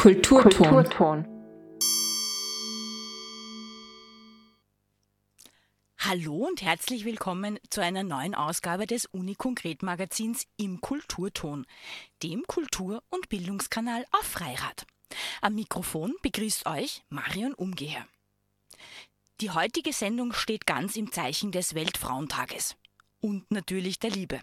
[0.00, 0.70] Kulturton.
[0.70, 1.26] Kulturton.
[5.98, 11.66] Hallo und herzlich willkommen zu einer neuen Ausgabe des Uni-Konkret Magazins im Kulturton,
[12.22, 14.86] dem Kultur- und Bildungskanal auf Freirad.
[15.42, 18.06] Am Mikrofon begrüßt euch Marion Umgeher.
[19.42, 22.74] Die heutige Sendung steht ganz im Zeichen des Weltfrauentages
[23.20, 24.40] und natürlich der Liebe.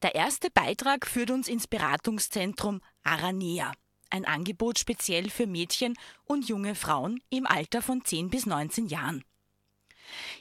[0.00, 3.72] Der erste Beitrag führt uns ins Beratungszentrum Aranea,
[4.12, 9.24] ein Angebot speziell für Mädchen und junge Frauen im Alter von 10 bis 19 Jahren.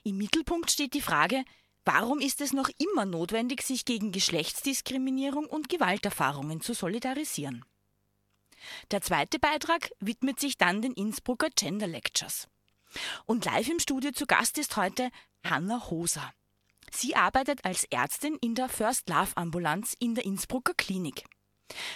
[0.03, 1.43] Im Mittelpunkt steht die Frage,
[1.85, 7.63] warum ist es noch immer notwendig, sich gegen Geschlechtsdiskriminierung und Gewalterfahrungen zu solidarisieren?
[8.91, 12.47] Der zweite Beitrag widmet sich dann den Innsbrucker Gender Lectures.
[13.25, 15.09] Und live im Studio zu Gast ist heute
[15.43, 16.31] Hanna Hoser.
[16.91, 21.23] Sie arbeitet als Ärztin in der First Love Ambulanz in der Innsbrucker Klinik.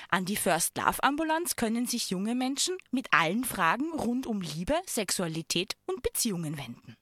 [0.10, 4.76] An die First Love Ambulanz können sich junge Menschen mit allen Fragen rund um Liebe,
[4.86, 6.98] Sexualität und Beziehungen wenden.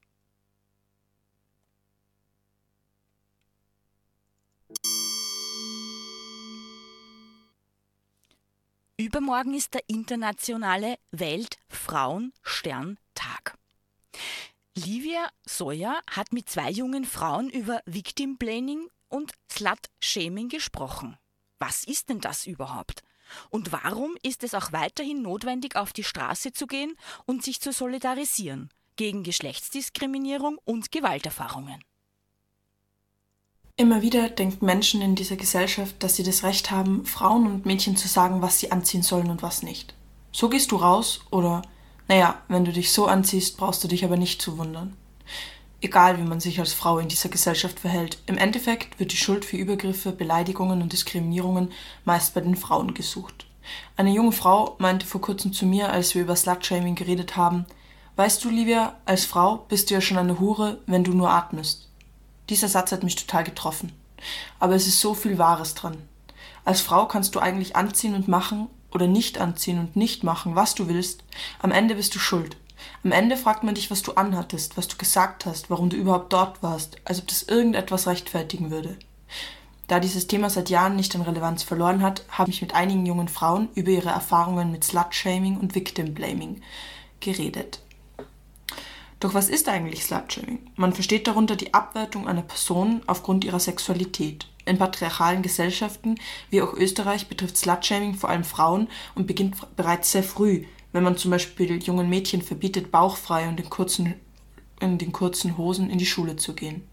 [8.97, 13.57] Übermorgen ist der internationale Weltfrauensterntag.
[14.75, 21.17] Livia Sawyer hat mit zwei jungen Frauen über Victim Blaming und Slut Shaming gesprochen.
[21.65, 23.03] Was ist denn das überhaupt?
[23.49, 26.93] Und warum ist es auch weiterhin notwendig, auf die Straße zu gehen
[27.25, 31.81] und sich zu solidarisieren gegen Geschlechtsdiskriminierung und Gewalterfahrungen?
[33.77, 37.95] Immer wieder denken Menschen in dieser Gesellschaft, dass sie das Recht haben, Frauen und Mädchen
[37.95, 39.95] zu sagen, was sie anziehen sollen und was nicht.
[40.33, 41.61] So gehst du raus oder
[42.09, 44.97] naja, wenn du dich so anziehst, brauchst du dich aber nicht zu wundern.
[45.83, 49.43] Egal, wie man sich als Frau in dieser Gesellschaft verhält, im Endeffekt wird die Schuld
[49.43, 51.73] für Übergriffe, Beleidigungen und Diskriminierungen
[52.05, 53.45] meist bei den Frauen gesucht.
[53.97, 57.65] Eine junge Frau meinte vor kurzem zu mir, als wir über Slutshaming geredet haben,
[58.15, 61.89] Weißt du, Livia, als Frau bist du ja schon eine Hure, wenn du nur atmest.
[62.49, 63.91] Dieser Satz hat mich total getroffen.
[64.59, 65.97] Aber es ist so viel Wahres dran.
[66.63, 70.75] Als Frau kannst du eigentlich anziehen und machen, oder nicht anziehen und nicht machen, was
[70.75, 71.23] du willst,
[71.59, 72.55] am Ende bist du schuld.
[73.03, 76.31] Am Ende fragt man dich, was du anhattest, was du gesagt hast, warum du überhaupt
[76.33, 78.97] dort warst, als ob das irgendetwas rechtfertigen würde.
[79.87, 83.27] Da dieses Thema seit Jahren nicht an Relevanz verloren hat, habe ich mit einigen jungen
[83.27, 86.61] Frauen über ihre Erfahrungen mit Slutshaming und Victim Blaming
[87.19, 87.79] geredet.
[89.19, 90.59] Doch was ist eigentlich Slutshaming?
[90.75, 94.47] Man versteht darunter die Abwertung einer Person aufgrund ihrer Sexualität.
[94.65, 96.15] In patriarchalen Gesellschaften
[96.49, 101.17] wie auch Österreich betrifft Slutshaming vor allem Frauen und beginnt bereits sehr früh, wenn man
[101.17, 104.13] zum Beispiel jungen Mädchen verbietet, bauchfrei und in kurzen,
[104.79, 106.87] in den kurzen Hosen in die Schule zu gehen.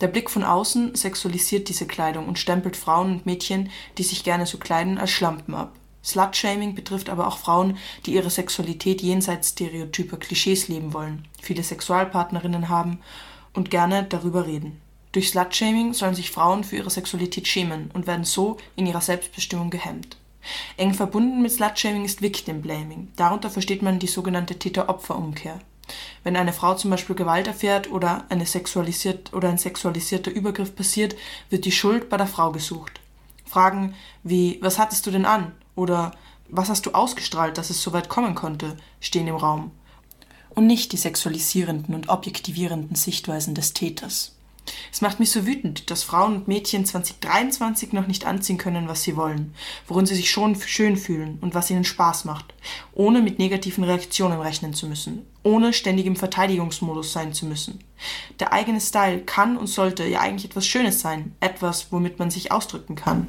[0.00, 4.46] Der Blick von außen sexualisiert diese Kleidung und stempelt Frauen und Mädchen, die sich gerne
[4.46, 5.72] so kleiden, als Schlampen ab.
[6.04, 7.76] Slutshaming betrifft aber auch Frauen,
[8.06, 12.98] die ihre Sexualität jenseits stereotyper Klischees leben wollen, viele Sexualpartnerinnen haben
[13.54, 14.80] und gerne darüber reden.
[15.12, 19.70] Durch Slutshaming sollen sich Frauen für ihre Sexualität schämen und werden so in ihrer Selbstbestimmung
[19.70, 20.16] gehemmt.
[20.76, 23.08] Eng verbunden mit Slutshaming ist Victim Blaming.
[23.16, 25.58] Darunter versteht man die sogenannte Täter-Opfer-Umkehr.
[26.24, 31.16] Wenn eine Frau zum Beispiel Gewalt erfährt oder, eine sexualisiert, oder ein sexualisierter Übergriff passiert,
[31.50, 33.00] wird die Schuld bei der Frau gesucht.
[33.44, 35.52] Fragen wie Was hattest du denn an?
[35.74, 36.12] oder
[36.48, 38.76] Was hast du ausgestrahlt, dass es so weit kommen konnte?
[39.00, 39.72] stehen im Raum.
[40.50, 44.36] Und nicht die sexualisierenden und objektivierenden Sichtweisen des Täters.
[44.92, 49.02] Es macht mich so wütend, dass Frauen und Mädchen 2023 noch nicht anziehen können, was
[49.02, 49.54] sie wollen,
[49.88, 52.54] worin sie sich schon schön fühlen und was ihnen Spaß macht,
[52.92, 57.80] ohne mit negativen Reaktionen rechnen zu müssen, ohne ständig im Verteidigungsmodus sein zu müssen.
[58.38, 62.52] Der eigene Style kann und sollte ja eigentlich etwas Schönes sein, etwas, womit man sich
[62.52, 63.26] ausdrücken kann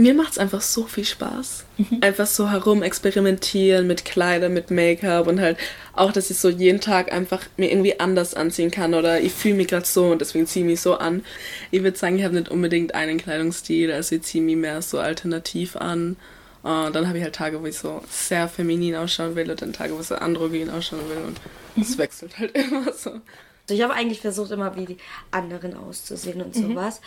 [0.00, 1.64] mir macht es einfach so viel Spaß.
[1.76, 1.98] Mhm.
[2.00, 5.58] Einfach so herum experimentieren mit Kleidern, mit Make-up und halt
[5.92, 9.54] auch, dass ich so jeden Tag einfach mir irgendwie anders anziehen kann oder ich fühle
[9.54, 11.24] mich gerade so und deswegen ziehe ich mich so an.
[11.70, 14.98] Ich würde sagen, ich habe nicht unbedingt einen Kleidungsstil, also ich ziehe mich mehr so
[14.98, 16.16] alternativ an.
[16.62, 19.72] Und dann habe ich halt Tage, wo ich so sehr feminin ausschauen will und dann
[19.72, 21.40] Tage, wo ich so androgyn ausschauen will und
[21.80, 21.98] es mhm.
[21.98, 23.10] wechselt halt immer so.
[23.10, 24.98] Also ich habe eigentlich versucht, immer wie die
[25.30, 26.74] anderen auszusehen und mhm.
[26.74, 27.00] sowas.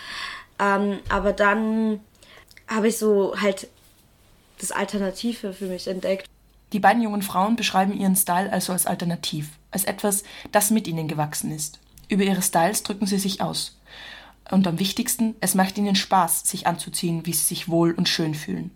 [0.59, 1.99] Ähm, aber dann
[2.73, 3.67] habe ich so halt
[4.59, 6.27] das Alternative für mich entdeckt.
[6.71, 11.07] Die beiden jungen Frauen beschreiben ihren Style also als alternativ, als etwas, das mit ihnen
[11.07, 11.79] gewachsen ist.
[12.09, 13.77] Über ihre Styles drücken sie sich aus.
[14.51, 18.35] Und am wichtigsten, es macht ihnen Spaß, sich anzuziehen, wie sie sich wohl und schön
[18.35, 18.71] fühlen.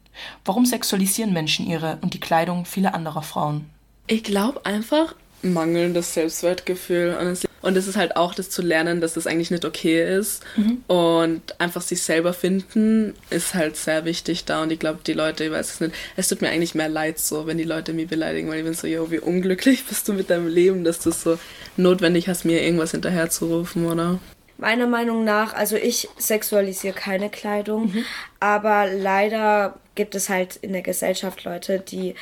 [0.46, 3.70] Warum sexualisieren Menschen ihre und die Kleidung vieler anderer Frauen?
[4.08, 7.16] Ich glaube einfach mangelndes Selbstwertgefühl.
[7.20, 10.44] Und Und es ist halt auch das zu lernen, dass das eigentlich nicht okay ist.
[10.56, 10.84] Mhm.
[10.88, 14.64] Und einfach sich selber finden ist halt sehr wichtig da.
[14.64, 17.20] Und ich glaube, die Leute, ich weiß es nicht, es tut mir eigentlich mehr leid
[17.20, 20.14] so, wenn die Leute mich beleidigen, weil ich bin so, yo, wie unglücklich bist du
[20.14, 21.38] mit deinem Leben, dass du so
[21.76, 24.20] notwendig hast, mir irgendwas hinterherzurufen, oder?
[24.60, 28.06] Meiner Meinung nach, also ich sexualisiere keine Kleidung, mhm.
[28.40, 32.16] aber leider gibt es halt in der Gesellschaft Leute, die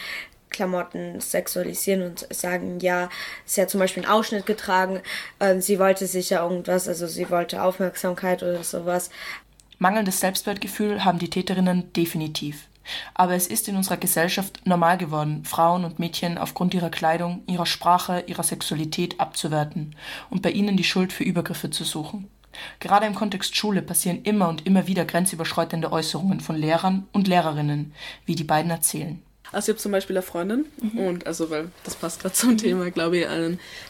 [0.55, 3.09] Klamotten sexualisieren und sagen, ja,
[3.45, 5.01] sie hat zum Beispiel einen Ausschnitt getragen,
[5.39, 9.09] äh, sie wollte sicher irgendwas, also sie wollte Aufmerksamkeit oder sowas.
[9.79, 12.67] Mangelndes Selbstwertgefühl haben die Täterinnen definitiv.
[13.13, 17.65] Aber es ist in unserer Gesellschaft normal geworden, Frauen und Mädchen aufgrund ihrer Kleidung, ihrer
[17.65, 19.95] Sprache, ihrer Sexualität abzuwerten
[20.29, 22.29] und bei ihnen die Schuld für Übergriffe zu suchen.
[22.79, 27.93] Gerade im Kontext Schule passieren immer und immer wieder grenzüberschreitende Äußerungen von Lehrern und Lehrerinnen,
[28.25, 29.21] wie die beiden erzählen.
[29.51, 30.99] Also ich habe zum Beispiel eine Freundin mhm.
[30.99, 32.57] und also weil das passt gerade zum.
[32.57, 33.27] Thema, glaube ich,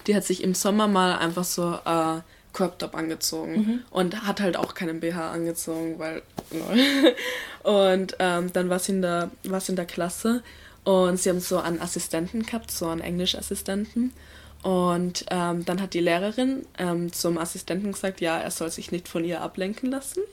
[0.07, 2.21] die hat sich im Sommer mal einfach so äh,
[2.53, 3.79] Crop Top angezogen mhm.
[3.89, 6.21] und hat halt auch keinen BH angezogen, weil
[7.63, 10.43] und ähm, dann war sie in der war sie in der Klasse
[10.83, 14.13] und sie haben so einen Assistenten gehabt, so einen Englischassistenten
[14.65, 19.07] und ähm, dann hat die Lehrerin ähm, zum Assistenten gesagt, ja, er soll sich nicht
[19.07, 20.23] von ihr ablenken lassen.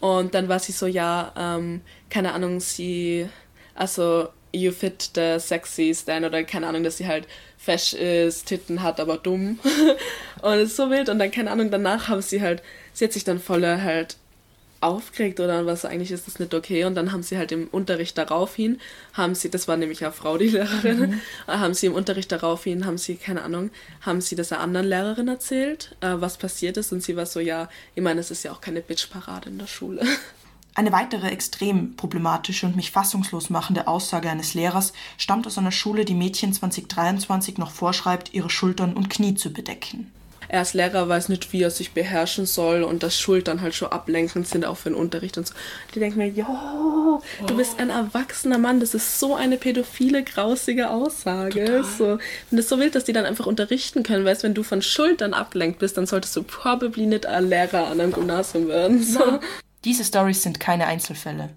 [0.00, 3.28] Und dann war sie so, ja, ähm, keine Ahnung, sie
[3.74, 7.26] also you fit the sexy stand oder keine Ahnung, dass sie halt
[7.58, 9.58] fesch ist, Titten hat, aber dumm.
[10.42, 13.12] und es ist so wild und dann keine Ahnung, danach haben sie halt, sie hat
[13.12, 14.16] sich dann voll halt
[14.82, 18.18] aufgeregt oder was eigentlich ist das nicht okay und dann haben sie halt im Unterricht
[18.18, 18.80] darauf hin,
[19.12, 21.20] haben sie, das war nämlich eine Frau, die Lehrerin, mhm.
[21.46, 23.70] haben sie im Unterricht darauf hin, haben sie, keine Ahnung,
[24.00, 27.38] haben sie das einer anderen Lehrerin erzählt, äh, was passiert ist und sie war so,
[27.38, 30.02] ja, ich meine, es ist ja auch keine Bitchparade in der Schule.
[30.74, 36.06] Eine weitere extrem problematische und mich fassungslos machende Aussage eines Lehrers stammt aus einer Schule,
[36.06, 40.10] die Mädchen 2023 noch vorschreibt, ihre Schultern und Knie zu bedecken.
[40.48, 43.90] Er als Lehrer weiß nicht, wie er sich beherrschen soll und dass Schultern halt schon
[43.90, 45.54] ablenkend sind, auch für den Unterricht und so.
[45.94, 50.90] Die denken mir, jo, du bist ein erwachsener Mann, das ist so eine pädophile, grausige
[50.90, 51.84] Aussage.
[51.96, 52.18] So,
[52.50, 55.32] und es so wild, dass die dann einfach unterrichten können, weißt wenn du von Schultern
[55.32, 59.02] ablenkt bist, dann solltest du probably nicht ein Lehrer an einem Gymnasium werden.
[59.02, 59.40] So.
[59.84, 61.50] Diese Stories sind keine Einzelfälle.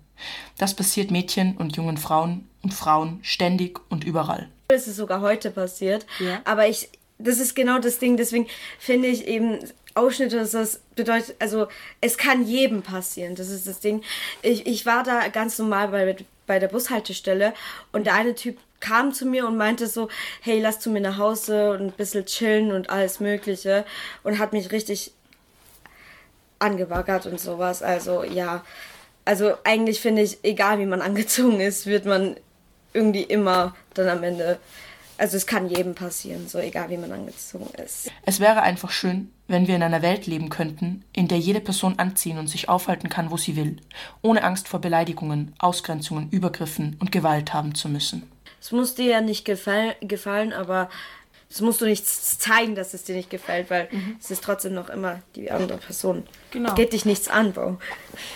[0.58, 4.50] Das passiert Mädchen und jungen Frauen und Frauen ständig und überall.
[4.70, 6.06] Es ist sogar heute passiert.
[6.20, 6.42] Ja.
[6.46, 8.18] Aber ich, das ist genau das Ding.
[8.18, 8.48] Deswegen
[8.80, 9.60] finde ich eben
[9.94, 11.68] Ausschnitte, das bedeutet, also
[12.02, 13.36] es kann jedem passieren.
[13.36, 14.04] Das ist das Ding.
[14.42, 16.18] Ich, ich war da ganz normal bei,
[16.48, 17.54] bei der Bushaltestelle
[17.92, 20.10] und der eine Typ kam zu mir und meinte so,
[20.42, 23.86] hey, lass zu mir nach Hause und ein bisschen chillen und alles Mögliche
[24.24, 25.14] und hat mich richtig
[26.66, 27.82] angebaggert und sowas.
[27.82, 28.64] Also ja,
[29.24, 32.36] also eigentlich finde ich, egal wie man angezogen ist, wird man
[32.94, 34.58] irgendwie immer dann am Ende,
[35.18, 38.10] also es kann jedem passieren, so egal wie man angezogen ist.
[38.26, 42.00] Es wäre einfach schön, wenn wir in einer Welt leben könnten, in der jede Person
[42.00, 43.78] anziehen und sich aufhalten kann, wo sie will,
[44.22, 48.30] ohne Angst vor Beleidigungen, Ausgrenzungen, Übergriffen und Gewalt haben zu müssen.
[48.62, 50.90] Es muss dir ja nicht gefallen, gefallen aber
[51.56, 54.18] das musst du nicht zeigen, dass es dir nicht gefällt, weil mhm.
[54.20, 56.28] es ist trotzdem noch immer die andere Person.
[56.52, 56.74] Genau.
[56.76, 57.78] Geht dich nichts an, Bro.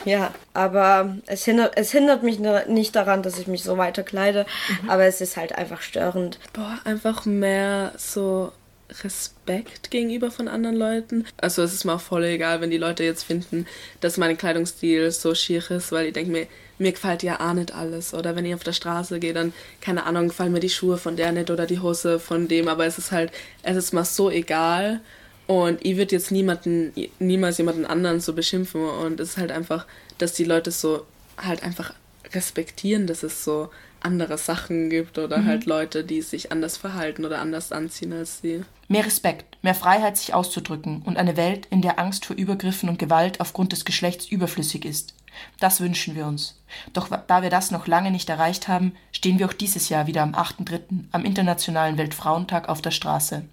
[0.06, 4.46] Ja, aber es hindert, es hindert mich nicht daran, dass ich mich so weiter kleide,
[4.84, 4.90] mhm.
[4.90, 6.40] aber es ist halt einfach störend.
[6.54, 8.54] Boah, einfach mehr so
[9.04, 11.26] Respekt gegenüber von anderen Leuten.
[11.38, 13.66] Also es ist mir auch voll egal, wenn die Leute jetzt finden,
[14.02, 16.48] dass mein Kleidungsstil so schier ist, weil ich denke mir,
[16.78, 18.14] mir gefällt ja auch nicht alles.
[18.14, 21.16] Oder wenn ich auf der Straße gehe, dann, keine Ahnung, gefallen mir die Schuhe von
[21.16, 23.32] der nicht oder die Hose von dem, aber es ist halt,
[23.64, 25.02] es ist mal so egal.
[25.46, 28.82] Und ich würde jetzt niemanden, niemals jemanden anderen so beschimpfen.
[28.82, 29.86] Und es ist halt einfach,
[30.18, 31.06] dass die Leute so
[31.38, 31.94] halt einfach
[32.34, 33.70] respektieren, dass es so
[34.02, 35.46] andere Sachen gibt oder mhm.
[35.46, 38.64] halt Leute, die sich anders verhalten oder anders anziehen als sie.
[38.88, 43.00] Mehr Respekt, mehr Freiheit, sich auszudrücken und eine Welt, in der Angst vor Übergriffen und
[43.00, 45.14] Gewalt aufgrund des Geschlechts überflüssig ist.
[45.60, 46.60] Das wünschen wir uns.
[46.94, 50.24] Doch da wir das noch lange nicht erreicht haben, stehen wir auch dieses Jahr wieder
[50.24, 51.06] am 8.3.
[51.12, 53.46] am Internationalen Weltfrauentag auf der Straße.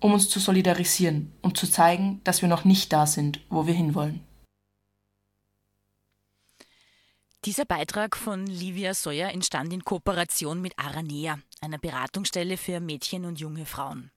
[0.00, 3.74] Um uns zu solidarisieren und zu zeigen, dass wir noch nicht da sind, wo wir
[3.74, 4.20] hinwollen.
[7.44, 13.40] Dieser Beitrag von Livia Sawyer entstand in Kooperation mit Aranea, einer Beratungsstelle für Mädchen und
[13.40, 14.12] junge Frauen.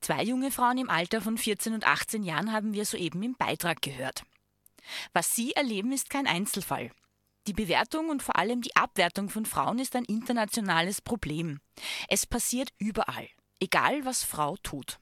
[0.00, 3.82] Zwei junge Frauen im Alter von 14 und 18 Jahren haben wir soeben im Beitrag
[3.82, 4.22] gehört.
[5.12, 6.92] Was sie erleben, ist kein Einzelfall.
[7.46, 11.60] Die Bewertung und vor allem die Abwertung von Frauen ist ein internationales Problem.
[12.08, 13.28] Es passiert überall,
[13.60, 14.98] egal was Frau tut.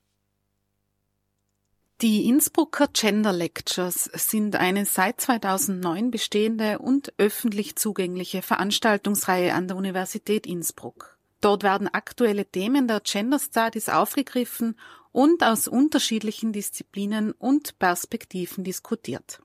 [2.02, 9.76] Die Innsbrucker Gender Lectures sind eine seit 2009 bestehende und öffentlich zugängliche Veranstaltungsreihe an der
[9.76, 11.18] Universität Innsbruck.
[11.42, 14.78] Dort werden aktuelle Themen der Gender Studies aufgegriffen
[15.12, 19.42] und aus unterschiedlichen Disziplinen und Perspektiven diskutiert.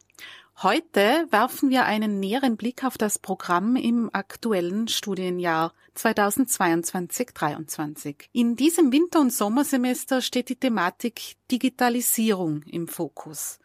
[0.63, 8.29] Heute werfen wir einen näheren Blick auf das Programm im aktuellen Studienjahr 2022-23.
[8.31, 13.59] In diesem Winter- und Sommersemester steht die Thematik Digitalisierung im Fokus.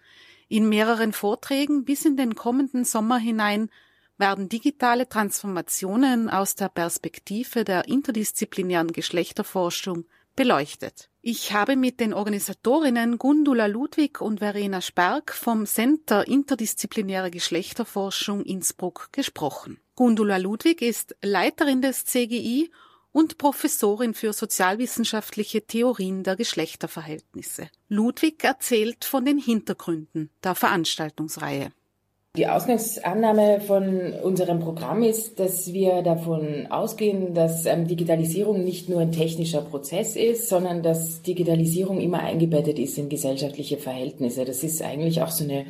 [0.49, 3.71] In mehreren Vorträgen bis in den kommenden Sommer hinein
[4.19, 10.07] werden digitale Transformationen aus der Perspektive der interdisziplinären Geschlechterforschung
[10.41, 11.11] beleuchtet.
[11.21, 19.11] Ich habe mit den Organisatorinnen Gundula Ludwig und Verena Sperg vom Center Interdisziplinäre Geschlechterforschung Innsbruck
[19.13, 19.81] gesprochen.
[19.97, 22.71] Gundula Ludwig ist Leiterin des CGI
[23.13, 27.69] und Professorin für sozialwissenschaftliche Theorien der Geschlechterverhältnisse.
[27.91, 31.71] Ludwig erzählt von den Hintergründen der Veranstaltungsreihe.
[32.37, 39.01] Die Ausgangsannahme von unserem Programm ist, dass wir davon ausgehen, dass ähm, Digitalisierung nicht nur
[39.01, 44.45] ein technischer Prozess ist, sondern dass Digitalisierung immer eingebettet ist in gesellschaftliche Verhältnisse.
[44.45, 45.67] Das ist eigentlich auch so eine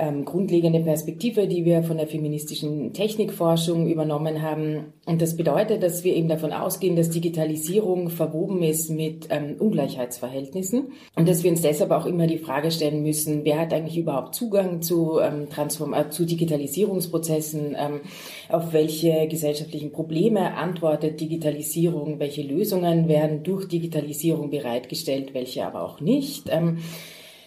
[0.00, 4.94] ähm, grundlegende Perspektive, die wir von der feministischen Technikforschung übernommen haben.
[5.04, 10.92] Und das bedeutet, dass wir eben davon ausgehen, dass Digitalisierung verwoben ist mit ähm, Ungleichheitsverhältnissen
[11.16, 14.34] und dass wir uns deshalb auch immer die Frage stellen müssen, wer hat eigentlich überhaupt
[14.34, 18.00] Zugang zu, ähm, Transform äh, zu Digitalisierungsprozessen, ähm,
[18.48, 26.00] auf welche gesellschaftlichen Probleme antwortet Digitalisierung, welche Lösungen werden durch Digitalisierung bereitgestellt, welche aber auch
[26.00, 26.48] nicht.
[26.50, 26.78] Ähm,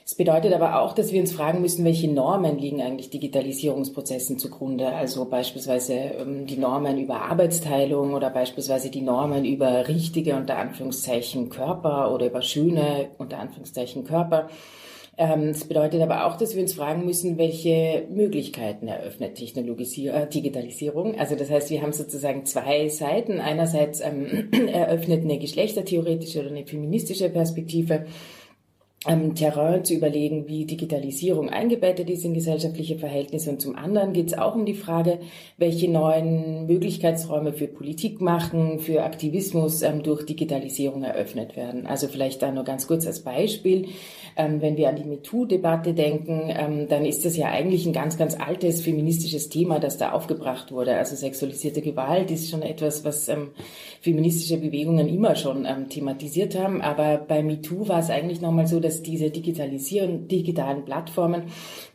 [0.06, 4.88] es bedeutet aber auch, dass wir uns fragen müssen, welche Normen liegen eigentlich Digitalisierungsprozessen zugrunde.
[4.88, 11.50] Also beispielsweise ähm, die Normen über Arbeitsteilung oder beispielsweise die Normen über richtige unter Anführungszeichen
[11.50, 14.50] Körper oder über schöne unter Anführungszeichen Körper.
[15.16, 21.18] Ähm, es bedeutet aber auch, dass wir uns fragen müssen, welche Möglichkeiten eröffnet äh, Digitalisierung.
[21.18, 23.40] Also das heißt, wir haben sozusagen zwei Seiten.
[23.40, 28.06] Einerseits ähm, eröffnet eine geschlechtertheoretische oder eine feministische Perspektive
[29.08, 33.50] ähm, Terrain zu überlegen, wie Digitalisierung eingebettet ist in gesellschaftliche Verhältnisse.
[33.50, 35.20] Und zum anderen geht es auch um die Frage,
[35.58, 41.86] welche neuen Möglichkeitsräume für Politik machen, für Aktivismus ähm, durch Digitalisierung eröffnet werden.
[41.86, 43.88] Also vielleicht da nur ganz kurz als Beispiel.
[44.36, 48.18] Ähm, wenn wir an die MeToo-Debatte denken, ähm, dann ist das ja eigentlich ein ganz,
[48.18, 50.96] ganz altes feministisches Thema, das da aufgebracht wurde.
[50.96, 53.50] Also sexualisierte Gewalt ist schon etwas, was ähm,
[54.02, 56.82] feministische Bewegungen immer schon ähm, thematisiert haben.
[56.82, 61.44] Aber bei MeToo war es eigentlich nochmal so, dass dass diese Digitalisierung, digitalen Plattformen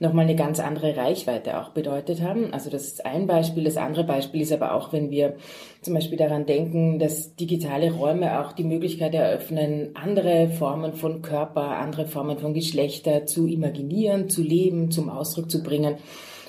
[0.00, 2.52] nochmal eine ganz andere Reichweite auch bedeutet haben.
[2.52, 3.64] Also das ist ein Beispiel.
[3.64, 5.36] Das andere Beispiel ist aber auch, wenn wir
[5.80, 11.78] zum Beispiel daran denken, dass digitale Räume auch die Möglichkeit eröffnen, andere Formen von Körper,
[11.78, 15.96] andere Formen von Geschlechter zu imaginieren, zu leben, zum Ausdruck zu bringen.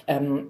[0.07, 0.47] Ähm,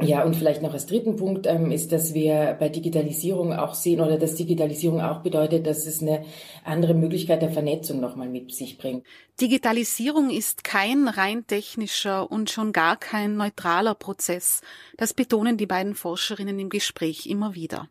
[0.00, 4.00] ja, und vielleicht noch als dritten Punkt ähm, ist, dass wir bei Digitalisierung auch sehen
[4.00, 6.24] oder dass Digitalisierung auch bedeutet, dass es eine
[6.64, 9.04] andere Möglichkeit der Vernetzung nochmal mit sich bringt.
[9.40, 14.60] Digitalisierung ist kein rein technischer und schon gar kein neutraler Prozess.
[14.96, 17.88] Das betonen die beiden Forscherinnen im Gespräch immer wieder.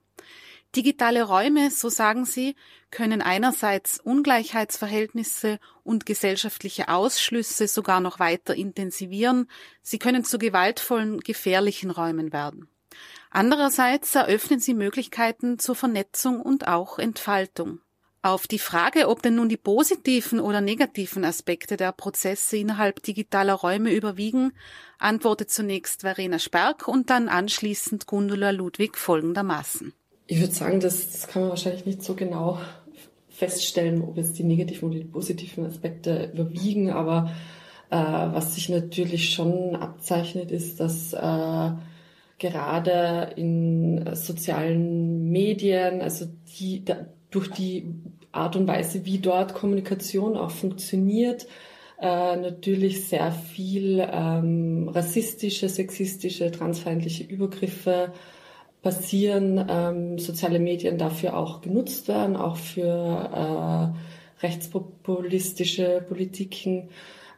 [0.77, 2.55] Digitale Räume, so sagen sie,
[2.91, 9.49] können einerseits Ungleichheitsverhältnisse und gesellschaftliche Ausschlüsse sogar noch weiter intensivieren,
[9.81, 12.69] sie können zu gewaltvollen, gefährlichen Räumen werden.
[13.31, 17.79] Andererseits eröffnen sie Möglichkeiten zur Vernetzung und auch Entfaltung.
[18.21, 23.55] Auf die Frage, ob denn nun die positiven oder negativen Aspekte der Prozesse innerhalb digitaler
[23.55, 24.53] Räume überwiegen,
[24.99, 29.93] antwortet zunächst Verena Sperk und dann anschließend Gundula Ludwig folgendermaßen.
[30.27, 32.59] Ich würde sagen, das, das kann man wahrscheinlich nicht so genau
[33.29, 37.31] feststellen, ob jetzt die negativen oder die positiven Aspekte überwiegen, aber
[37.89, 41.71] äh, was sich natürlich schon abzeichnet, ist, dass äh,
[42.39, 46.25] gerade in sozialen Medien, also
[46.59, 47.93] die da, durch die
[48.31, 51.47] Art und Weise, wie dort Kommunikation auch funktioniert,
[52.01, 58.13] äh, natürlich sehr viel ähm, rassistische, sexistische, transfeindliche Übergriffe
[58.81, 66.89] passieren, ähm, soziale Medien dafür auch genutzt werden, auch für äh, rechtspopulistische Politiken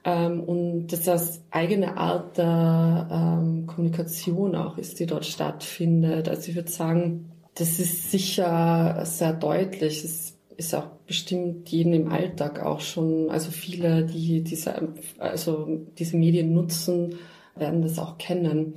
[0.03, 6.29] ähm, und dass das eigene Art der ähm, Kommunikation auch ist, die dort stattfindet.
[6.29, 10.03] Also ich würde sagen, das ist sicher sehr deutlich.
[10.03, 15.67] Es ist auch bestimmt jeden im Alltag auch schon, also viele, die diese, also
[15.97, 17.15] diese Medien nutzen,
[17.55, 18.75] werden das auch kennen.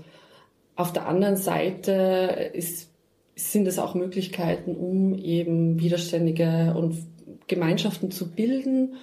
[0.76, 2.91] Auf der anderen Seite ist,
[3.37, 7.07] sind es auch Möglichkeiten, um eben widerständige und
[7.47, 8.95] Gemeinschaften zu bilden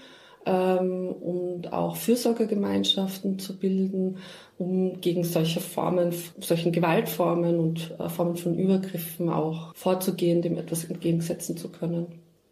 [0.45, 4.17] ähm, und auch Fürsorgegemeinschaften zu bilden,
[4.57, 10.85] um gegen solche Formen, solchen Gewaltformen und äh, Formen von Übergriffen auch vorzugehen, dem etwas
[10.85, 12.07] entgegensetzen zu können.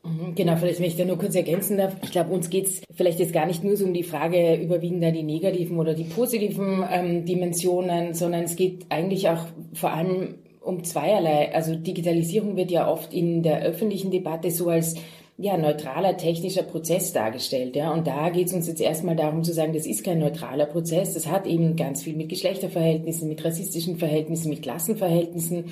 [0.07, 1.95] Mhm, genau, vielleicht, wenn ich da nur kurz ergänzen darf.
[2.03, 5.11] Ich glaube, uns geht's vielleicht jetzt gar nicht nur so um die Frage, überwiegen da
[5.11, 10.83] die negativen oder die positiven ähm, Dimensionen, sondern es geht eigentlich auch vor allem um
[10.83, 11.53] zweierlei.
[11.53, 14.95] Also Digitalisierung wird ja oft in der öffentlichen Debatte so als
[15.39, 17.75] ja, neutraler technischer Prozess dargestellt.
[17.75, 17.93] Ja?
[17.93, 21.13] Und da geht es uns jetzt erstmal darum zu sagen, das ist kein neutraler Prozess.
[21.13, 25.65] Das hat eben ganz viel mit Geschlechterverhältnissen, mit rassistischen Verhältnissen, mit Klassenverhältnissen,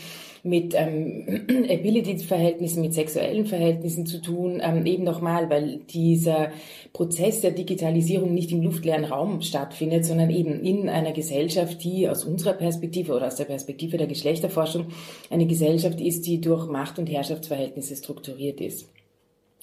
[0.44, 4.62] mit ähm, Ability-Verhältnissen, mit sexuellen Verhältnissen zu tun.
[4.64, 6.52] Ähm, eben nochmal, weil dieser
[6.94, 12.24] Prozess der Digitalisierung nicht im luftleeren Raum stattfindet, sondern eben in einer Gesellschaft, die aus
[12.24, 14.90] unserer Perspektive oder aus der Perspektive der Geschlechterforschung
[15.32, 18.95] eine Gesellschaft ist, die durch Macht- und Herrschaftsverhältnisse strukturiert ist.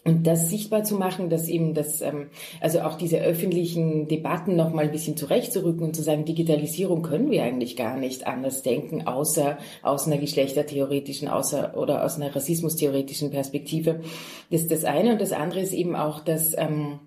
[0.04, 2.26] Und das sichtbar zu machen, dass eben das, ähm,
[2.60, 7.30] also auch diese öffentlichen Debatten noch mal ein bisschen zurechtzurücken und zu sagen, Digitalisierung können
[7.30, 13.30] wir eigentlich gar nicht anders denken, außer aus einer geschlechtertheoretischen, außer oder aus einer rassismustheoretischen
[13.30, 14.00] Perspektive.
[14.50, 15.12] Das ist das eine.
[15.12, 16.98] Und das andere ist eben auch, dass ähm,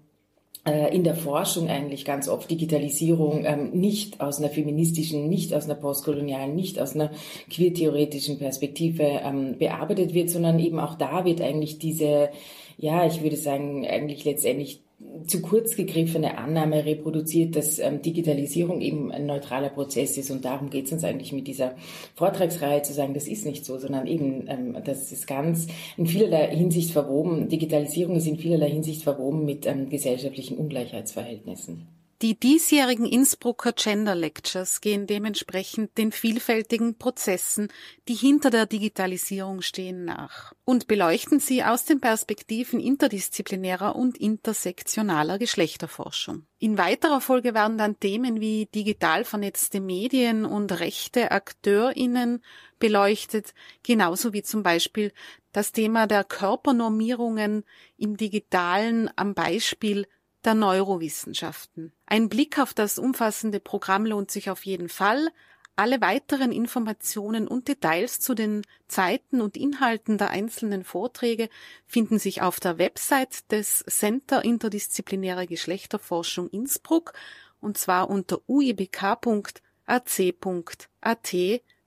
[0.66, 5.66] äh, in der Forschung eigentlich ganz oft Digitalisierung ähm, nicht aus einer feministischen, nicht aus
[5.66, 7.12] einer postkolonialen, nicht aus einer
[7.52, 12.30] queertheoretischen Perspektive ähm, bearbeitet wird, sondern eben auch da wird eigentlich diese
[12.77, 14.81] ja, ich würde sagen, eigentlich letztendlich
[15.27, 20.31] zu kurz gegriffene Annahme reproduziert, dass ähm, Digitalisierung eben ein neutraler Prozess ist.
[20.31, 21.75] Und darum geht es uns eigentlich mit dieser
[22.16, 26.55] Vortragsreihe zu sagen, das ist nicht so, sondern eben, ähm, das ist ganz in vielerlei
[26.55, 27.50] Hinsicht verwoben.
[27.50, 31.88] Digitalisierung ist in vielerlei Hinsicht verwoben mit ähm, gesellschaftlichen Ungleichheitsverhältnissen.
[32.25, 37.68] Die diesjährigen Innsbrucker Gender Lectures gehen dementsprechend den vielfältigen Prozessen,
[38.07, 45.38] die hinter der Digitalisierung stehen, nach und beleuchten sie aus den Perspektiven interdisziplinärer und intersektionaler
[45.38, 46.48] Geschlechterforschung.
[46.57, 52.44] In weiterer Folge werden dann Themen wie digital vernetzte Medien und rechte AkteurInnen
[52.79, 55.14] beleuchtet, genauso wie zum Beispiel
[55.51, 57.66] das Thema der Körpernormierungen
[57.98, 60.07] im Digitalen am Beispiel
[60.46, 61.92] der Neurowissenschaften.
[62.05, 65.29] Ein Blick auf das umfassende Programm lohnt sich auf jeden Fall.
[65.77, 71.50] Alle weiteren Informationen und Details zu den Zeiten und Inhalten der einzelnen Vorträge
[71.86, 77.12] finden sich auf der Website des Center Interdisziplinäre Geschlechterforschung Innsbruck
[77.60, 79.66] und zwar unter uibk.ac.at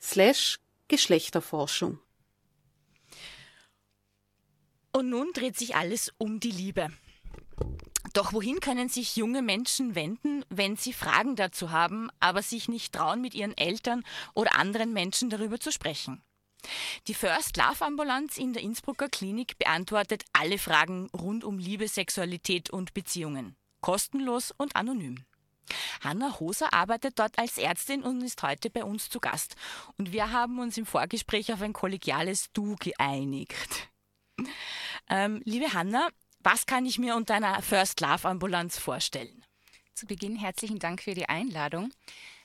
[0.01, 1.99] slash Geschlechterforschung.
[4.93, 6.91] Und nun dreht sich alles um die Liebe.
[8.13, 12.95] Doch wohin können sich junge Menschen wenden, wenn sie Fragen dazu haben, aber sich nicht
[12.95, 16.23] trauen, mit ihren Eltern oder anderen Menschen darüber zu sprechen?
[17.07, 22.71] Die First Love Ambulanz in der Innsbrucker Klinik beantwortet alle Fragen rund um Liebe, Sexualität
[22.71, 23.57] und Beziehungen.
[23.81, 25.25] Kostenlos und anonym.
[26.01, 29.55] Hanna Hoser arbeitet dort als Ärztin und ist heute bei uns zu Gast.
[29.99, 33.91] Und wir haben uns im Vorgespräch auf ein kollegiales Du geeinigt.
[35.09, 36.09] Ähm, liebe Hanna,
[36.41, 39.45] was kann ich mir unter einer First Love Ambulanz vorstellen?
[39.95, 41.93] Zu Beginn herzlichen Dank für die Einladung.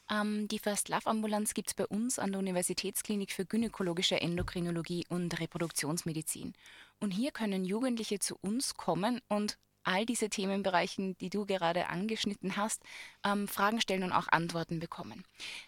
[0.09, 5.05] Ähm, die First Love Ambulanz gibt es bei uns an der Universitätsklinik für gynäkologische Endokrinologie
[5.09, 6.53] und Reproduktionsmedizin.
[6.99, 12.57] Und hier können Jugendliche zu uns kommen und all diese Themenbereichen, die du gerade angeschnitten
[12.57, 12.83] hast,
[13.25, 15.23] ähm, Fragen stellen und auch Antworten bekommen.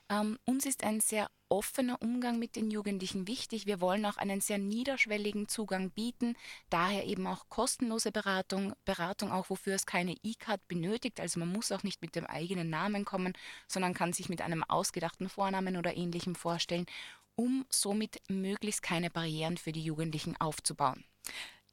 [0.09, 3.65] Ähm, uns ist ein sehr offener Umgang mit den Jugendlichen wichtig.
[3.65, 6.35] Wir wollen auch einen sehr niederschwelligen Zugang bieten,
[6.69, 11.19] daher eben auch kostenlose Beratung, Beratung auch, wofür es keine E-Card benötigt.
[11.19, 13.33] Also man muss auch nicht mit dem eigenen Namen kommen,
[13.67, 16.87] sondern kann sich mit einem ausgedachten Vornamen oder ähnlichem vorstellen,
[17.35, 21.03] um somit möglichst keine Barrieren für die Jugendlichen aufzubauen.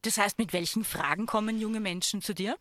[0.02, 2.58] Das heißt, mit welchen Fragen kommen junge Menschen zu dir?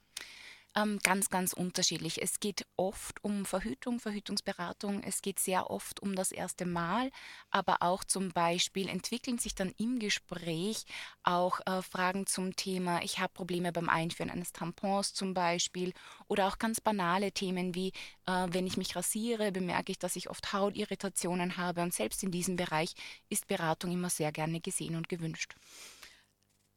[0.74, 2.22] Ähm, ganz, ganz unterschiedlich.
[2.22, 5.04] Es geht oft um Verhütung, Verhütungsberatung.
[5.04, 7.12] Es geht sehr oft um das erste Mal,
[7.50, 10.86] aber auch zum Beispiel entwickeln sich dann im Gespräch
[11.24, 15.94] auch äh, Fragen zum Thema, ich habe Probleme beim Einführen eines Tampons zum Beispiel
[16.28, 17.90] oder auch ganz banale Themen wie,
[18.26, 22.32] äh, wenn ich mich rasiere, bemerke ich, dass ich oft Hautirritationen habe und selbst in
[22.32, 22.94] diesem Bereich
[23.28, 25.56] ist Beratung immer sehr gerne gesehen und gewünscht.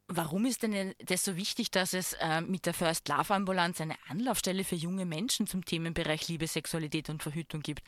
[0.07, 3.97] Warum ist denn das so wichtig, dass es äh, mit der First Love Ambulanz eine
[4.09, 7.83] Anlaufstelle für junge Menschen zum Themenbereich Liebe, Sexualität und Verhütung gibt?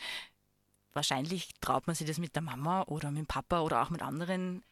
[0.94, 4.00] Wahrscheinlich traut man sich das mit der Mama oder mit dem Papa oder auch mit
[4.00, 4.64] anderen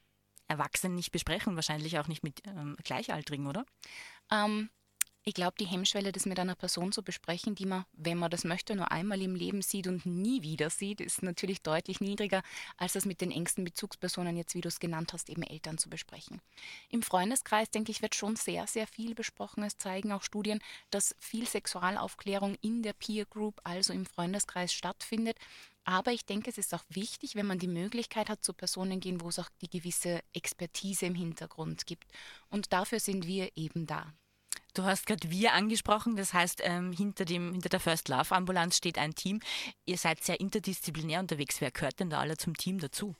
[0.49, 3.67] Erwachsenen nicht besprechen, wahrscheinlich auch nicht mit ähm, Gleichaltrigen, oder?
[4.31, 4.71] Ähm,
[5.27, 8.45] ich glaube, die Hemmschwelle, das mit einer Person zu besprechen, die man, wenn man das
[8.45, 12.43] möchte, nur einmal im Leben sieht und nie wieder sieht, ist natürlich deutlich niedriger,
[12.77, 15.89] als das mit den engsten Bezugspersonen, jetzt wie du es genannt hast, eben Eltern zu
[15.89, 16.43] besprechen.
[16.91, 19.65] Im Freundeskreis, denke ich, wird schon sehr, sehr viel besprochen.
[19.65, 20.61] Es zeigen auch Studien,
[20.91, 25.39] dass viel Sexualaufklärung in der Peer Group, also im Freundeskreis, stattfindet.
[25.85, 29.23] Aber ich denke, es ist auch wichtig, wenn man die Möglichkeit hat, zu Personen gehen,
[29.23, 32.11] wo es auch die gewisse Expertise im Hintergrund gibt.
[32.51, 34.13] Und dafür sind wir eben da.
[34.75, 38.77] Du hast gerade wir angesprochen, das heißt, ähm, hinter, dem, hinter der First Love Ambulanz
[38.77, 39.39] steht ein Team.
[39.87, 41.61] Ihr seid sehr interdisziplinär unterwegs.
[41.61, 43.15] Wer gehört denn da alle zum Team dazu?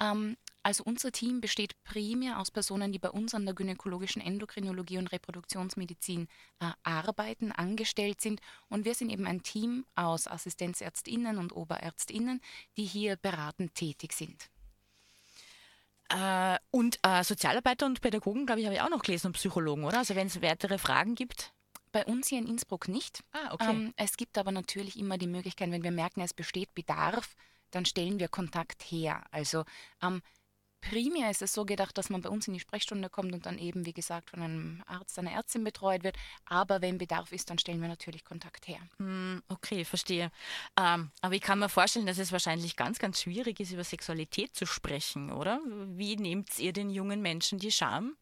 [0.00, 4.98] Ähm, also unser Team besteht primär aus Personen, die bei uns an der gynäkologischen Endokrinologie
[4.98, 6.26] und Reproduktionsmedizin
[6.58, 8.40] äh, arbeiten, angestellt sind.
[8.68, 12.40] Und wir sind eben ein Team aus Assistenzärztinnen und Oberärztinnen,
[12.76, 14.50] die hier beratend tätig sind.
[16.08, 19.84] Äh, und äh, Sozialarbeiter und Pädagogen, glaube ich, habe ich auch noch gelesen und Psychologen,
[19.84, 19.98] oder?
[19.98, 21.52] Also wenn es weitere Fragen gibt.
[21.92, 23.22] Bei uns hier in Innsbruck nicht.
[23.32, 23.70] Ah, okay.
[23.70, 27.34] Ähm, es gibt aber natürlich immer die Möglichkeit, wenn wir merken, es besteht Bedarf,
[27.70, 29.24] dann stellen wir Kontakt her.
[29.30, 29.64] Also
[30.02, 30.22] ähm,
[30.80, 33.58] primär ist es so gedacht, dass man bei uns in die Sprechstunde kommt und dann
[33.58, 36.16] eben, wie gesagt, von einem Arzt, einer Ärztin betreut wird.
[36.46, 38.78] Aber wenn Bedarf ist, dann stellen wir natürlich Kontakt her.
[38.98, 40.30] Hm, okay, verstehe.
[40.78, 44.54] Ähm, aber ich kann mir vorstellen, dass es wahrscheinlich ganz, ganz schwierig ist, über Sexualität
[44.54, 45.60] zu sprechen, oder?
[45.66, 48.16] Wie nehmt ihr den jungen Menschen die Scham?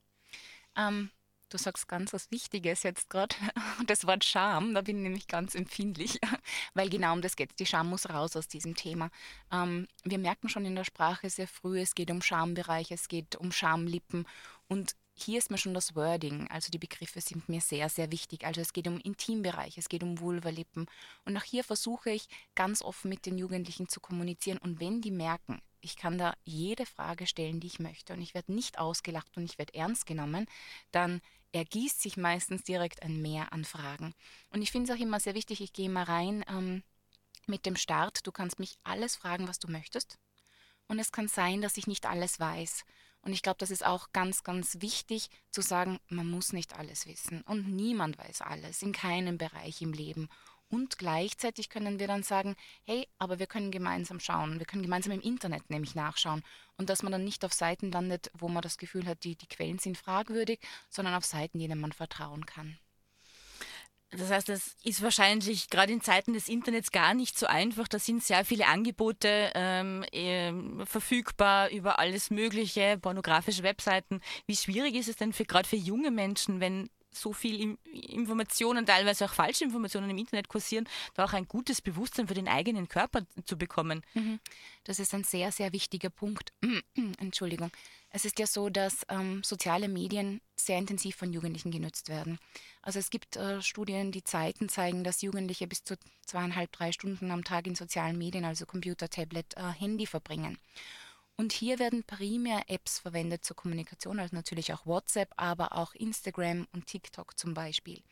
[0.76, 1.10] Ähm,
[1.48, 3.36] Du sagst ganz was Wichtiges jetzt gerade.
[3.86, 6.18] Das Wort Scham, da bin ich nämlich ganz empfindlich,
[6.74, 7.58] weil genau um das geht.
[7.60, 9.10] Die Scham muss raus aus diesem Thema.
[9.52, 13.36] Ähm, wir merken schon in der Sprache sehr früh, es geht um Schambereich, es geht
[13.36, 14.26] um Schamlippen
[14.66, 18.44] und hier ist mir schon das Wording, also die Begriffe sind mir sehr, sehr wichtig.
[18.44, 20.86] Also es geht um Intimbereich, es geht um Vulvalippen.
[21.24, 24.58] Und auch hier versuche ich ganz offen mit den Jugendlichen zu kommunizieren.
[24.58, 28.34] Und wenn die merken, ich kann da jede Frage stellen, die ich möchte und ich
[28.34, 30.46] werde nicht ausgelacht und ich werde ernst genommen,
[30.90, 31.22] dann
[31.56, 34.14] ergießt sich meistens direkt ein Meer an Fragen.
[34.50, 36.82] Und ich finde es auch immer sehr wichtig, ich gehe mal rein ähm,
[37.46, 40.18] mit dem Start, du kannst mich alles fragen, was du möchtest.
[40.88, 42.84] Und es kann sein, dass ich nicht alles weiß.
[43.22, 47.06] Und ich glaube, das ist auch ganz, ganz wichtig zu sagen, man muss nicht alles
[47.06, 47.42] wissen.
[47.42, 50.28] Und niemand weiß alles, in keinem Bereich im Leben.
[50.68, 55.12] Und gleichzeitig können wir dann sagen, hey, aber wir können gemeinsam schauen, wir können gemeinsam
[55.12, 56.42] im Internet nämlich nachschauen.
[56.76, 59.46] Und dass man dann nicht auf Seiten landet, wo man das Gefühl hat, die, die
[59.46, 62.78] Quellen sind fragwürdig, sondern auf Seiten, denen man vertrauen kann.
[64.10, 67.88] Das heißt, es ist wahrscheinlich gerade in Zeiten des Internets gar nicht so einfach.
[67.88, 70.52] Da sind sehr viele Angebote ähm, äh,
[70.86, 74.20] verfügbar über alles Mögliche, pornografische Webseiten.
[74.46, 76.88] Wie schwierig ist es denn für gerade für junge Menschen, wenn
[77.20, 82.28] so viel Informationen, teilweise auch falsche Informationen im Internet kursieren, da auch ein gutes Bewusstsein
[82.28, 84.02] für den eigenen Körper zu bekommen.
[84.14, 84.40] Mhm.
[84.84, 86.52] Das ist ein sehr, sehr wichtiger Punkt.
[87.18, 87.70] Entschuldigung.
[88.10, 92.38] Es ist ja so, dass ähm, soziale Medien sehr intensiv von Jugendlichen genutzt werden.
[92.80, 97.30] Also es gibt äh, Studien, die Zeiten zeigen, dass Jugendliche bis zu zweieinhalb, drei Stunden
[97.30, 100.58] am Tag in sozialen Medien, also Computer, Tablet, äh, Handy verbringen.
[101.36, 106.66] Und hier werden primär Apps verwendet zur Kommunikation, also natürlich auch WhatsApp, aber auch Instagram
[106.72, 108.02] und TikTok zum Beispiel.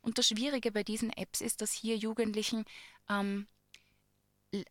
[0.00, 2.64] Und das Schwierige bei diesen Apps ist, dass hier Jugendlichen
[3.08, 3.46] ähm,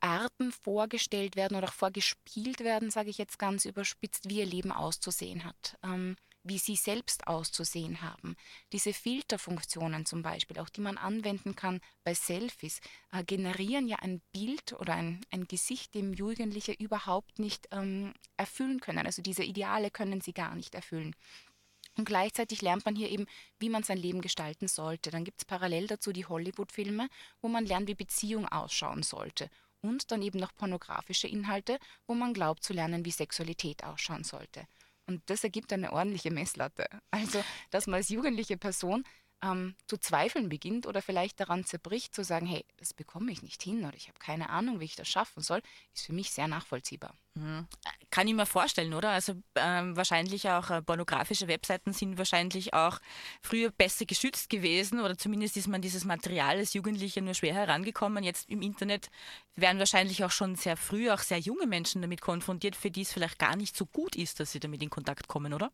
[0.01, 4.71] Arten vorgestellt werden oder auch vorgespielt werden, sage ich jetzt ganz überspitzt, wie ihr Leben
[4.71, 5.77] auszusehen hat.
[5.81, 8.35] Ähm, wie sie selbst auszusehen haben.
[8.71, 14.21] Diese Filterfunktionen zum Beispiel, auch die man anwenden kann bei Selfies, äh, generieren ja ein
[14.31, 19.05] Bild oder ein, ein Gesicht, dem Jugendliche überhaupt nicht ähm, erfüllen können.
[19.05, 21.15] Also diese Ideale können sie gar nicht erfüllen.
[21.97, 23.25] Und gleichzeitig lernt man hier eben,
[23.59, 25.11] wie man sein Leben gestalten sollte.
[25.11, 27.09] Dann gibt es parallel dazu die Hollywood-Filme,
[27.41, 29.49] wo man lernt, wie Beziehung ausschauen sollte.
[29.81, 34.67] Und dann eben noch pornografische Inhalte, wo man glaubt zu lernen, wie Sexualität ausschauen sollte.
[35.11, 36.87] Und das ergibt eine ordentliche Messlatte.
[37.11, 39.03] Also, dass man als jugendliche Person
[39.43, 43.61] ähm, zu zweifeln beginnt oder vielleicht daran zerbricht, zu sagen, hey, das bekomme ich nicht
[43.63, 45.61] hin oder ich habe keine Ahnung, wie ich das schaffen soll,
[45.93, 47.13] ist für mich sehr nachvollziehbar.
[47.33, 47.65] Mhm.
[48.09, 49.11] kann ich mir vorstellen, oder?
[49.11, 52.99] Also ähm, wahrscheinlich auch äh, pornografische Webseiten sind wahrscheinlich auch
[53.41, 58.25] früher besser geschützt gewesen oder zumindest ist man dieses Material als Jugendliche nur schwer herangekommen.
[58.25, 59.09] Jetzt im Internet
[59.55, 63.13] werden wahrscheinlich auch schon sehr früh auch sehr junge Menschen damit konfrontiert, für die es
[63.13, 65.71] vielleicht gar nicht so gut ist, dass sie damit in Kontakt kommen, oder?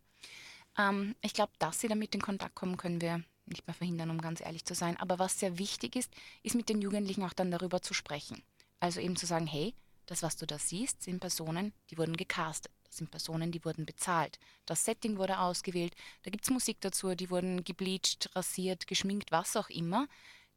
[0.77, 4.19] Ähm, ich glaube, dass sie damit in Kontakt kommen, können wir nicht mehr verhindern, um
[4.19, 4.97] ganz ehrlich zu sein.
[4.97, 6.11] Aber was sehr wichtig ist,
[6.43, 8.43] ist mit den Jugendlichen auch dann darüber zu sprechen.
[8.79, 9.73] Also eben zu sagen, hey,
[10.05, 12.71] das, was du da siehst, sind Personen, die wurden gecastet.
[12.85, 14.39] Das sind Personen, die wurden bezahlt.
[14.65, 15.93] Das Setting wurde ausgewählt.
[16.23, 20.07] Da gibt es Musik dazu, die wurden gebleached, rasiert, geschminkt, was auch immer.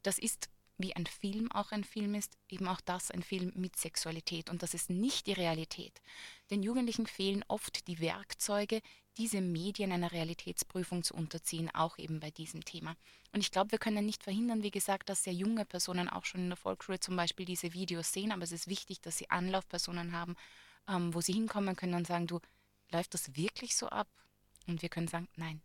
[0.03, 0.48] Das ist
[0.83, 4.50] wie ein Film auch ein Film ist, eben auch das ein Film mit Sexualität.
[4.50, 6.00] Und das ist nicht die Realität.
[6.50, 8.81] Den Jugendlichen fehlen oft die Werkzeuge,
[9.16, 12.96] diese Medien einer Realitätsprüfung zu unterziehen, auch eben bei diesem Thema.
[13.32, 16.42] Und ich glaube, wir können nicht verhindern, wie gesagt, dass sehr junge Personen auch schon
[16.42, 20.12] in der Volksschule zum Beispiel diese Videos sehen, aber es ist wichtig, dass sie Anlaufpersonen
[20.12, 20.36] haben,
[20.88, 22.40] ähm, wo sie hinkommen können und sagen, du,
[22.92, 24.08] läuft das wirklich so ab?
[24.66, 25.60] Und wir können sagen, nein,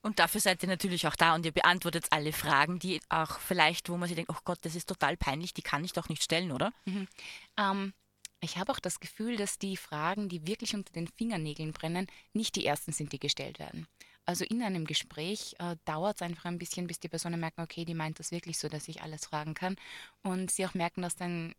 [0.00, 3.88] und dafür seid ihr natürlich auch da und ihr beantwortet alle Fragen, die auch vielleicht,
[3.88, 6.22] wo man sich denkt, oh Gott, das ist total peinlich, die kann ich doch nicht
[6.22, 6.72] stellen, oder?
[6.84, 7.08] Mhm.
[7.56, 7.92] Ähm,
[8.40, 12.56] ich habe auch das Gefühl, dass die Fragen, die wirklich unter den Fingernägeln brennen, nicht
[12.56, 13.86] die ersten sind, die gestellt werden.
[14.24, 17.84] Also in einem Gespräch äh, dauert es einfach ein bisschen, bis die Personen merken, okay,
[17.84, 19.76] die meint das wirklich so, dass ich alles fragen kann.
[20.22, 21.54] Und sie auch merken, dass dann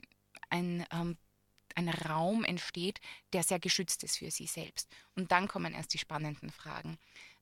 [0.49, 1.17] ein, ähm,
[1.75, 3.01] ein Raum entsteht,
[3.33, 4.87] der sehr geschützt ist für sie selbst.
[5.15, 6.97] Und dann kommen erst die spannenden Fragen.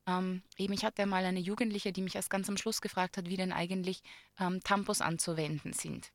[0.07, 3.27] Ähm, eben, ich hatte mal eine Jugendliche, die mich erst ganz am Schluss gefragt hat,
[3.27, 4.01] wie denn eigentlich
[4.39, 6.11] ähm, Tampons anzuwenden sind.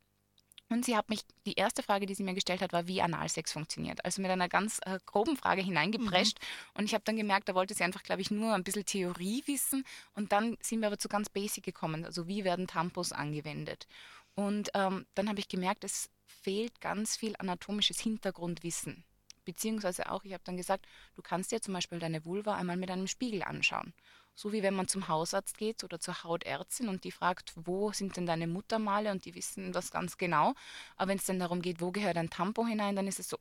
[0.72, 3.52] Und sie hat mich, die erste Frage, die sie mir gestellt hat, war, wie Analsex
[3.52, 4.04] funktioniert.
[4.04, 6.38] Also mit einer ganz äh, groben Frage hineingeprescht.
[6.40, 6.78] Mhm.
[6.78, 9.42] Und ich habe dann gemerkt, da wollte sie einfach, glaube ich, nur ein bisschen Theorie
[9.46, 9.85] wissen.
[10.14, 12.04] Und dann sind wir aber zu ganz basic gekommen.
[12.04, 13.87] Also wie werden Tampons angewendet?
[14.35, 19.04] Und ähm, dann habe ich gemerkt, es fehlt ganz viel anatomisches Hintergrundwissen.
[19.44, 22.90] Beziehungsweise auch, ich habe dann gesagt, du kannst dir zum Beispiel deine Vulva einmal mit
[22.90, 23.92] einem Spiegel anschauen.
[24.35, 28.16] So wie wenn man zum Hausarzt geht oder zur Hautärztin und die fragt, wo sind
[28.16, 30.55] denn deine Muttermale und die wissen das ganz genau.
[30.97, 33.38] Aber wenn es dann darum geht, wo gehört ein Tampon hinein, dann ist es so,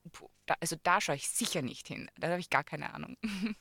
[0.60, 2.10] also da schaue ich sicher nicht hin.
[2.18, 3.18] Da habe ich gar keine Ahnung.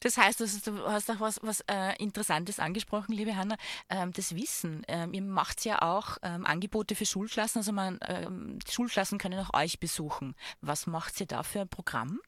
[0.00, 3.56] Das heißt, du hast auch was, was äh, Interessantes angesprochen, liebe Hanna.
[3.88, 4.82] Ähm, das Wissen.
[4.88, 7.60] Ähm, ihr macht ja auch ähm, Angebote für Schulklassen.
[7.60, 10.34] Also man, ähm, Schulklassen können auch euch besuchen.
[10.60, 12.20] Was macht ihr da für ein Programm?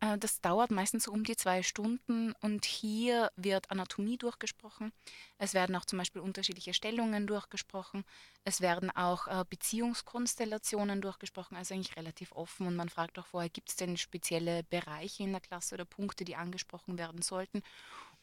[0.00, 4.92] Äh, das dauert meistens um die zwei Stunden und hier wird Anatomie durchgesprochen.
[5.38, 8.04] Es werden auch zum Beispiel unterschiedliche Stellungen durchgesprochen.
[8.44, 12.66] Es werden auch äh, Beziehungskonstellationen durchgesprochen, also eigentlich relativ offen.
[12.66, 16.24] Und man fragt auch vorher, gibt es denn spezielle Bereiche in der Klasse oder Punkte,
[16.24, 17.62] die angesprochen werden sollten?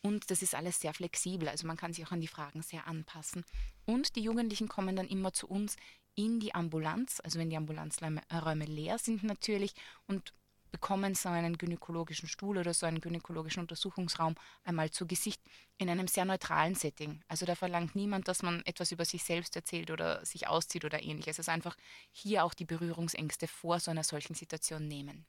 [0.02, 2.88] Und das ist alles sehr flexibel, also man kann sich auch an die Fragen sehr
[2.88, 3.44] anpassen.
[3.86, 5.76] Und die Jugendlichen kommen dann immer zu uns
[6.16, 9.74] in die Ambulanz, also wenn die Ambulanzräume leer sind natürlich
[10.08, 10.34] und
[10.72, 15.42] bekommen so einen gynäkologischen Stuhl oder so einen gynäkologischen Untersuchungsraum einmal zu Gesicht
[15.78, 17.22] in einem sehr neutralen Setting.
[17.28, 21.02] Also da verlangt niemand, dass man etwas über sich selbst erzählt oder sich auszieht oder
[21.02, 21.40] ähnliches.
[21.40, 21.76] Also einfach
[22.12, 25.26] hier auch die Berührungsängste vor so einer solchen Situation nehmen.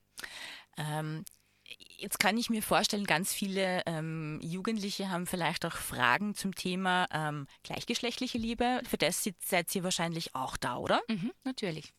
[0.77, 1.25] Ähm,
[1.99, 7.07] Jetzt kann ich mir vorstellen, ganz viele ähm, Jugendliche haben vielleicht auch Fragen zum Thema
[7.13, 8.81] ähm, gleichgeschlechtliche Liebe.
[8.89, 11.01] Für das seid ihr wahrscheinlich auch da, oder?
[11.09, 11.93] Mhm, natürlich.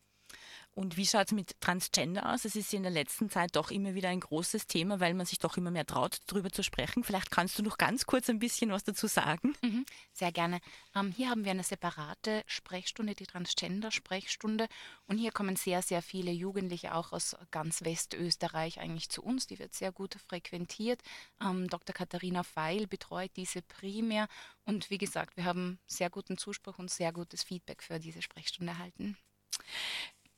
[0.74, 2.46] Und wie schaut es mit Transgender aus?
[2.46, 5.38] Es ist in der letzten Zeit doch immer wieder ein großes Thema, weil man sich
[5.38, 7.04] doch immer mehr traut, darüber zu sprechen.
[7.04, 9.54] Vielleicht kannst du noch ganz kurz ein bisschen was dazu sagen.
[9.62, 10.62] Mhm, sehr gerne.
[10.96, 14.68] Ähm, hier haben wir eine separate Sprechstunde, die Transgender-Sprechstunde.
[15.08, 19.48] Und hier kommen sehr, sehr viele Jugendliche auch aus ganz Westösterreich eigentlich zu uns.
[19.48, 21.02] Die wird sehr gut frequentiert.
[21.42, 21.94] Ähm, Dr.
[21.94, 24.30] Katharina Feil betreut diese primär.
[24.64, 28.72] Und wie gesagt, wir haben sehr guten Zuspruch und sehr gutes Feedback für diese Sprechstunde
[28.72, 29.18] erhalten.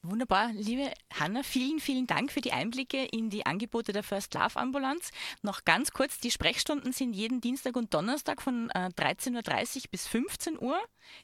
[0.06, 4.60] Wunderbar, liebe Hanna, vielen, vielen Dank für die Einblicke in die Angebote der First Love
[4.60, 5.12] Ambulanz.
[5.44, 10.60] Noch ganz kurz, die Sprechstunden sind jeden Dienstag und Donnerstag von 13.30 Uhr bis 15
[10.60, 10.78] Uhr.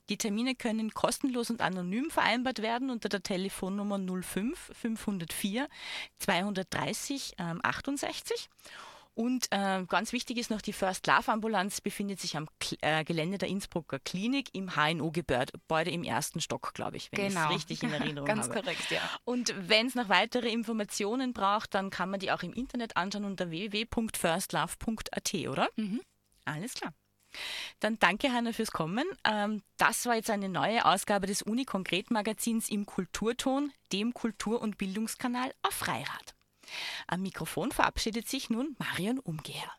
[0.08, 5.68] Die Termine können kostenlos und anonym vereinbart werden unter der Telefonnummer 05 504
[6.20, 8.50] 230 68.
[9.16, 13.04] Und äh, ganz wichtig ist noch, die First Love Ambulanz befindet sich am K äh,
[13.04, 17.42] Gelände der Innsbrucker Klinik im HNO-Gebäude im ersten Stock, glaube ich, wenn genau.
[17.42, 18.54] ich es richtig in Erinnerung ganz habe.
[18.54, 19.02] Ganz korrekt, ja.
[19.26, 23.26] Und wenn es noch weitere Informationen braucht, dann kann man die auch im Internet anschauen
[23.26, 25.68] unter www.firstlove.at, oder?
[25.76, 26.02] Mhm.
[26.46, 26.94] Alles klar.
[27.80, 29.06] Dann danke, Hanna, fürs Kommen.
[29.24, 35.54] Ähm, das war jetzt eine neue Ausgabe des Uni-Konkret-Magazins im Kulturton, dem Kultur- und Bildungskanal
[35.62, 36.36] auf Freirad.
[37.08, 39.72] Am Mikrofon verabschiedet sich nun Marion Umgeher.